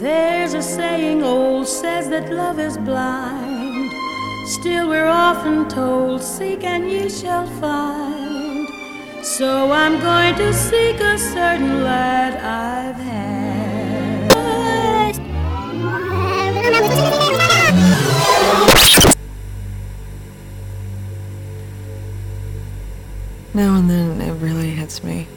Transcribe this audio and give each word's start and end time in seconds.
There's 0.00 0.54
a 0.54 0.62
saying 0.62 1.22
old 1.22 1.68
says 1.68 2.08
that 2.08 2.32
love 2.32 2.58
is 2.58 2.78
blind. 2.78 3.92
Still, 4.46 4.88
we're 4.88 5.04
often 5.04 5.68
told, 5.68 6.22
Seek 6.22 6.64
and 6.64 6.90
ye 6.90 7.10
shall 7.10 7.46
find. 7.60 8.66
So 9.22 9.70
I'm 9.70 10.00
going 10.00 10.36
to 10.36 10.54
seek 10.54 11.00
a 11.00 11.18
certain 11.18 11.84
lad 11.84 12.32
I've 12.40 12.96
had. 12.96 13.20
Now 23.52 23.76
and 23.76 23.90
then 23.90 24.18
it 24.22 24.32
really 24.40 24.70
hits 24.70 25.04
me. 25.04 25.28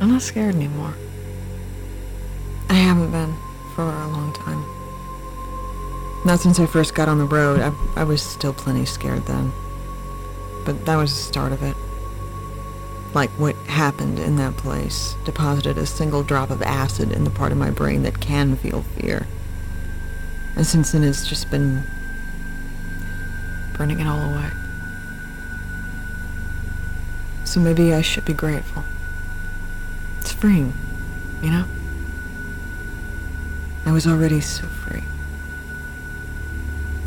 I'm 0.00 0.10
not 0.10 0.22
scared 0.22 0.54
anymore. 0.54 0.94
I 2.72 2.76
haven't 2.76 3.10
been 3.10 3.36
for 3.74 3.82
a 3.82 4.08
long 4.08 4.32
time. 4.32 4.64
Not 6.24 6.40
since 6.40 6.58
I 6.58 6.64
first 6.64 6.94
got 6.94 7.06
on 7.06 7.18
the 7.18 7.26
road. 7.26 7.60
I, 7.60 7.70
I 8.00 8.04
was 8.04 8.22
still 8.22 8.54
plenty 8.54 8.86
scared 8.86 9.26
then. 9.26 9.52
But 10.64 10.86
that 10.86 10.96
was 10.96 11.14
the 11.14 11.22
start 11.22 11.52
of 11.52 11.62
it. 11.62 11.76
Like 13.12 13.28
what 13.32 13.56
happened 13.66 14.18
in 14.18 14.36
that 14.36 14.56
place 14.56 15.16
deposited 15.26 15.76
a 15.76 15.84
single 15.84 16.22
drop 16.22 16.48
of 16.48 16.62
acid 16.62 17.12
in 17.12 17.24
the 17.24 17.30
part 17.30 17.52
of 17.52 17.58
my 17.58 17.70
brain 17.70 18.04
that 18.04 18.22
can 18.22 18.56
feel 18.56 18.80
fear. 18.80 19.26
And 20.56 20.66
since 20.66 20.92
then 20.92 21.04
it's 21.04 21.28
just 21.28 21.50
been 21.50 21.82
burning 23.74 24.00
it 24.00 24.06
all 24.06 24.18
away. 24.18 24.48
So 27.44 27.60
maybe 27.60 27.92
I 27.92 28.00
should 28.00 28.24
be 28.24 28.32
grateful. 28.32 28.82
It's 30.20 30.32
freeing, 30.32 30.72
you 31.42 31.50
know? 31.50 31.66
I 33.84 33.92
was 33.92 34.06
already 34.06 34.40
so 34.40 34.66
free. 34.66 35.02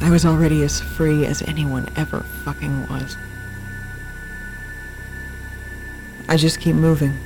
I 0.01 0.09
was 0.09 0.25
already 0.25 0.61
as 0.63 0.81
free 0.81 1.25
as 1.25 1.41
anyone 1.43 1.87
ever 1.95 2.19
fucking 2.43 2.87
was. 2.87 3.17
I 6.27 6.37
just 6.37 6.59
keep 6.59 6.75
moving, 6.75 7.17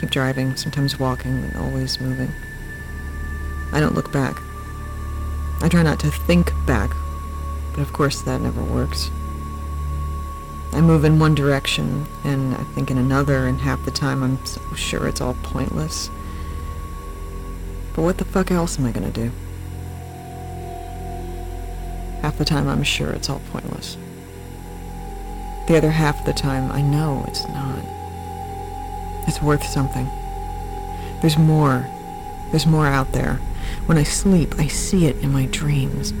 keep 0.00 0.10
driving, 0.10 0.56
sometimes 0.56 0.98
walking, 0.98 1.46
but 1.46 1.60
always 1.60 2.00
moving. 2.00 2.32
I 3.72 3.80
don't 3.80 3.94
look 3.94 4.12
back. 4.12 4.40
I 5.62 5.68
try 5.68 5.82
not 5.82 6.00
to 6.00 6.10
think 6.10 6.52
back, 6.66 6.90
but 7.72 7.80
of 7.80 7.92
course 7.92 8.22
that 8.22 8.40
never 8.40 8.62
works. 8.62 9.10
I 10.72 10.80
move 10.80 11.04
in 11.04 11.18
one 11.18 11.34
direction 11.34 12.06
and 12.24 12.54
I 12.54 12.64
think 12.74 12.90
in 12.90 12.98
another, 12.98 13.46
and 13.46 13.60
half 13.60 13.84
the 13.84 13.90
time 13.90 14.22
I'm 14.22 14.44
so 14.44 14.60
sure 14.74 15.06
it's 15.06 15.20
all 15.20 15.36
pointless. 15.42 16.10
But 17.96 18.02
what 18.02 18.18
the 18.18 18.26
fuck 18.26 18.50
else 18.50 18.78
am 18.78 18.84
I 18.84 18.92
gonna 18.92 19.10
do? 19.10 19.32
Half 22.20 22.36
the 22.36 22.44
time 22.44 22.68
I'm 22.68 22.82
sure 22.82 23.10
it's 23.10 23.30
all 23.30 23.40
pointless. 23.50 23.96
The 25.66 25.78
other 25.78 25.90
half 25.90 26.20
of 26.20 26.26
the 26.26 26.34
time 26.34 26.70
I 26.70 26.82
know 26.82 27.24
it's 27.26 27.48
not. 27.48 27.82
It's 29.26 29.40
worth 29.40 29.64
something. 29.64 30.06
There's 31.22 31.38
more. 31.38 31.86
There's 32.50 32.66
more 32.66 32.86
out 32.86 33.12
there. 33.12 33.36
When 33.86 33.96
I 33.96 34.02
sleep, 34.02 34.54
I 34.58 34.66
see 34.66 35.06
it 35.06 35.16
in 35.22 35.32
my 35.32 35.46
dreams. 35.46 36.12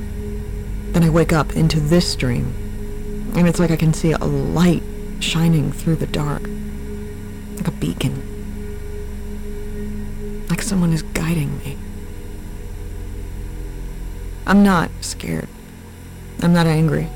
Then 0.92 1.04
I 1.04 1.10
wake 1.10 1.34
up 1.34 1.56
into 1.56 1.78
this 1.78 2.16
dream 2.16 2.54
and 3.34 3.46
it's 3.46 3.60
like 3.60 3.70
I 3.70 3.76
can 3.76 3.92
see 3.92 4.12
a 4.12 4.18
light 4.18 4.82
shining 5.20 5.72
through 5.72 5.96
the 5.96 6.06
dark. 6.06 6.42
Like 7.56 7.68
a 7.68 7.72
beacon. 7.72 8.35
Like 10.48 10.62
someone 10.62 10.92
is 10.92 11.02
guiding 11.02 11.58
me. 11.58 11.76
I'm 14.46 14.62
not 14.62 14.90
scared. 15.00 15.48
I'm 16.42 16.52
not 16.52 16.66
angry. 16.66 17.08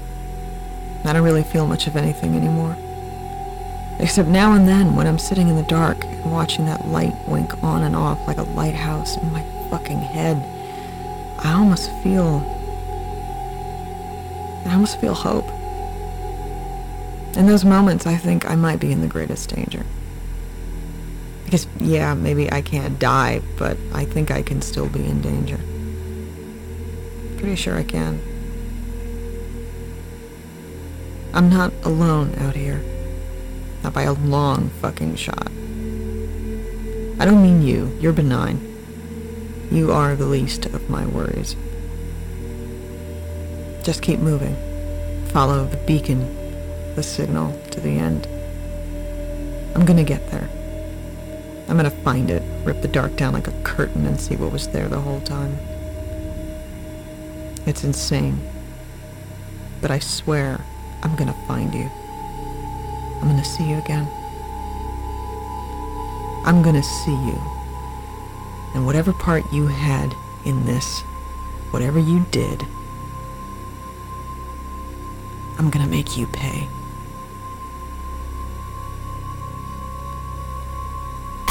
I 1.04 1.12
don't 1.12 1.22
really 1.22 1.44
feel 1.44 1.66
much 1.66 1.86
of 1.86 1.96
anything 1.96 2.34
anymore. 2.34 2.76
Except 4.00 4.28
now 4.28 4.54
and 4.54 4.66
then 4.66 4.96
when 4.96 5.06
I'm 5.06 5.19
sitting 5.19 5.48
in 5.48 5.56
the 5.56 5.62
dark 5.62 6.04
and 6.04 6.32
watching 6.32 6.66
that 6.66 6.88
light 6.88 7.14
wink 7.28 7.62
on 7.62 7.82
and 7.84 7.94
off 7.94 8.19
like 8.26 8.38
a 8.38 8.42
lighthouse 8.42 9.16
in 9.16 9.30
my 9.32 9.42
fucking 9.70 10.00
head, 10.00 10.36
I 11.38 11.52
almost 11.52 11.90
feel... 12.02 12.44
I 14.66 14.74
almost 14.74 15.00
feel 15.00 15.14
hope. 15.14 15.48
In 17.36 17.46
those 17.46 17.64
moments, 17.64 18.06
I 18.06 18.16
think 18.16 18.50
I 18.50 18.56
might 18.56 18.80
be 18.80 18.90
in 18.90 19.00
the 19.00 19.06
greatest 19.06 19.54
danger. 19.54 19.84
Because, 21.50 21.66
yeah, 21.81 22.15
maybe 22.15 22.50
I 22.53 22.62
can't 22.62 22.97
die, 23.00 23.43
but 23.59 23.77
I 23.93 24.05
think 24.05 24.31
I 24.31 24.43
can 24.43 24.62
still 24.62 24.88
be 24.88 25.05
in 25.05 25.21
danger. 25.21 25.59
Pretty 27.38 27.56
sure 27.56 27.77
I 27.77 27.83
can. 27.83 28.21
I'm 31.34 31.50
not 31.50 31.72
alone 31.83 32.37
out 32.37 32.55
here. 32.55 32.84
Not 33.83 33.94
by 33.94 34.03
a 34.03 34.12
long 34.12 34.69
fucking 34.81 35.16
shot. 35.16 35.49
I 37.19 37.25
don't 37.25 37.43
mean 37.43 37.62
you. 37.62 37.97
You're 37.99 38.12
benign. 38.12 38.61
You 39.72 39.91
are 39.91 40.15
the 40.15 40.27
least 40.27 40.67
of 40.67 40.88
my 40.88 41.05
worries. 41.05 41.56
Just 43.82 44.03
keep 44.03 44.21
moving. 44.21 44.55
Follow 45.31 45.65
the 45.65 45.78
beacon 45.78 46.37
the 46.94 47.03
signal 47.03 47.59
to 47.71 47.81
the 47.81 47.99
end. 47.99 48.27
I'm 49.75 49.84
gonna 49.84 50.05
get 50.05 50.31
there. 50.31 50.49
I'm 51.70 51.76
gonna 51.76 51.88
find 51.88 52.32
it, 52.32 52.42
rip 52.64 52.82
the 52.82 52.88
dark 52.88 53.14
down 53.14 53.32
like 53.32 53.47
a 53.47 53.62
curtain 53.62 54.04
and 54.04 54.20
see 54.20 54.34
what 54.34 54.50
was 54.50 54.66
there 54.66 54.88
the 54.88 54.98
whole 54.98 55.20
time. 55.20 55.56
It's 57.64 57.84
insane. 57.84 58.41
But 59.81 59.92
I 59.92 60.00
swear, 60.00 60.60
I'm 61.04 61.14
gonna 61.14 61.36
find 61.47 61.72
you. 61.72 61.88
I'm 63.22 63.28
gonna 63.28 63.44
see 63.44 63.70
you 63.70 63.78
again. 63.78 64.08
I'm 66.44 66.60
gonna 66.60 66.82
see 66.82 67.12
you. 67.12 67.41
And 68.75 68.84
whatever 68.84 69.12
part 69.12 69.44
you 69.52 69.69
had 69.69 70.12
in 70.44 70.66
this, 70.66 71.02
whatever 71.70 72.00
you 72.00 72.26
did, 72.32 72.62
I'm 75.56 75.70
gonna 75.70 75.87
make 75.87 76.16
you 76.16 76.26
pay. 76.26 76.66